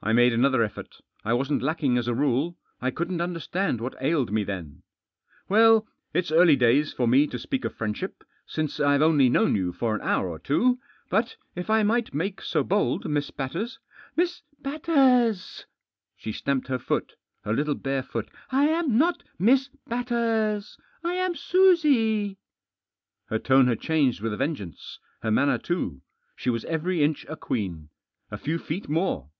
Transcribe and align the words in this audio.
I 0.00 0.12
made 0.12 0.32
another 0.32 0.62
effort. 0.62 1.00
I 1.24 1.32
wasn't 1.32 1.60
lacking 1.60 1.98
as 1.98 2.06
a 2.06 2.14
rule. 2.14 2.56
I 2.80 2.92
couldn't 2.92 3.20
understand 3.20 3.80
what 3.80 3.96
ailed 4.00 4.30
me 4.30 4.44
then." 4.44 4.84
Well, 5.48 5.88
it's 6.14 6.30
early 6.30 6.54
days 6.54 6.92
for 6.92 7.08
me 7.08 7.26
to 7.26 7.36
speak 7.36 7.64
of 7.64 7.74
friendship, 7.74 8.22
since 8.46 8.78
I've 8.78 9.02
only 9.02 9.28
known 9.28 9.56
you 9.56 9.72
for 9.72 9.96
an 9.96 10.00
hour 10.02 10.28
or 10.28 10.38
two; 10.38 10.78
but 11.10 11.34
if 11.56 11.68
I 11.68 11.82
might 11.82 12.14
make 12.14 12.40
so 12.42 12.62
bold, 12.62 13.08
Miss 13.10 13.32
Batters 13.32 13.80
——""Miss 14.16 14.42
Batters 14.62 15.66
I" 15.66 16.14
She 16.16 16.30
stamped 16.30 16.68
her 16.68 16.78
foot, 16.78 17.14
her 17.42 17.52
little 17.52 17.74
bare 17.74 18.04
foot" 18.04 18.30
I 18.62 18.68
am 18.68 18.98
not 18.98 19.24
Miss 19.36 19.68
Batters. 19.88 20.78
I 21.02 21.14
am 21.14 21.34
Susie." 21.34 22.38
Her 23.26 23.40
tone 23.40 23.66
had 23.66 23.80
changed 23.80 24.20
with 24.20 24.32
a 24.32 24.36
vengeance. 24.36 25.00
Her 25.24 25.32
manner 25.32 25.58
too. 25.58 26.02
She 26.36 26.50
was 26.50 26.64
every 26.66 27.02
inch 27.02 27.26
a 27.28 27.34
queen. 27.34 27.88
A 28.30 28.38
few 28.38 28.58
feet 28.60 28.88
more. 28.88 29.30